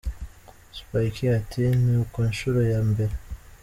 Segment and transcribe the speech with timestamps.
[0.77, 3.13] Spikey ati:ni ku nshuro ya mbere.